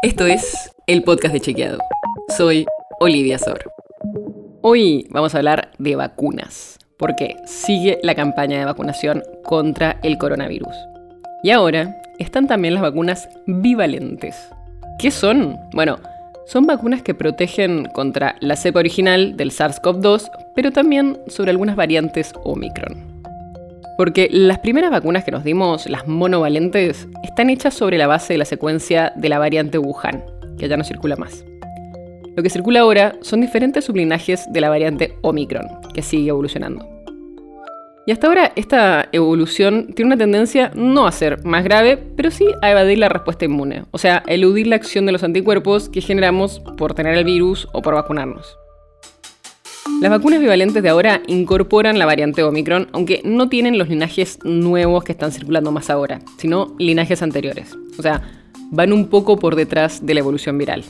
[0.00, 1.78] Esto es el podcast de Chequeado.
[2.36, 2.66] Soy
[3.00, 3.72] Olivia Sor.
[4.62, 10.72] Hoy vamos a hablar de vacunas, porque sigue la campaña de vacunación contra el coronavirus.
[11.42, 14.36] Y ahora están también las vacunas bivalentes.
[15.00, 15.58] ¿Qué son?
[15.72, 15.98] Bueno,
[16.46, 22.34] son vacunas que protegen contra la cepa original del SARS-CoV-2, pero también sobre algunas variantes
[22.44, 23.07] Omicron.
[23.98, 28.38] Porque las primeras vacunas que nos dimos, las monovalentes, están hechas sobre la base de
[28.38, 30.24] la secuencia de la variante Wuhan,
[30.56, 31.44] que ya no circula más.
[32.36, 36.88] Lo que circula ahora son diferentes sublinajes de la variante Omicron, que sigue evolucionando.
[38.06, 42.46] Y hasta ahora esta evolución tiene una tendencia no a ser más grave, pero sí
[42.62, 46.60] a evadir la respuesta inmune, o sea, eludir la acción de los anticuerpos que generamos
[46.76, 48.56] por tener el virus o por vacunarnos.
[50.00, 55.02] Las vacunas bivalentes de ahora incorporan la variante Omicron, aunque no tienen los linajes nuevos
[55.02, 57.76] que están circulando más ahora, sino linajes anteriores.
[57.98, 58.22] O sea,
[58.70, 60.84] van un poco por detrás de la evolución viral.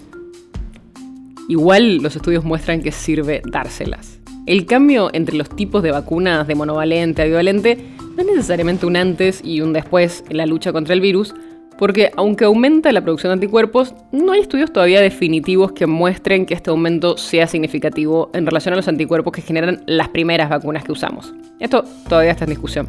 [1.49, 4.21] Igual los estudios muestran que sirve dárselas.
[4.45, 7.79] El cambio entre los tipos de vacunas de monovalente a bivalente
[8.15, 11.35] no es necesariamente un antes y un después en la lucha contra el virus,
[11.79, 16.55] porque aunque aumenta la producción de anticuerpos, no hay estudios todavía definitivos que muestren que
[16.55, 20.93] este aumento sea significativo en relación a los anticuerpos que generan las primeras vacunas que
[20.93, 21.33] usamos.
[21.61, 22.89] Esto todavía está en discusión.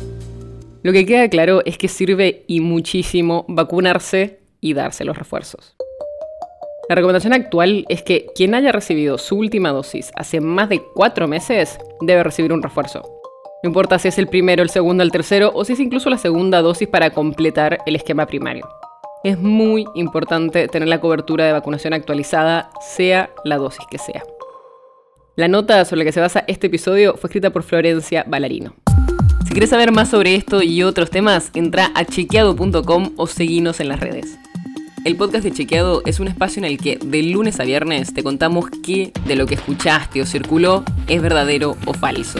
[0.81, 5.75] Lo que queda claro es que sirve y muchísimo vacunarse y darse los refuerzos.
[6.89, 11.27] La recomendación actual es que quien haya recibido su última dosis hace más de cuatro
[11.27, 13.18] meses debe recibir un refuerzo.
[13.61, 16.17] No importa si es el primero, el segundo, el tercero o si es incluso la
[16.17, 18.65] segunda dosis para completar el esquema primario.
[19.25, 24.23] Es muy importante tener la cobertura de vacunación actualizada, sea la dosis que sea.
[25.35, 28.75] La nota sobre la que se basa este episodio fue escrita por Florencia Ballarino.
[29.45, 33.89] Si quieres saber más sobre esto y otros temas, entra a chequeado.com o seguinos en
[33.89, 34.37] las redes.
[35.03, 38.23] El podcast de Chequeado es un espacio en el que de lunes a viernes te
[38.23, 42.39] contamos qué de lo que escuchaste o circuló es verdadero o falso.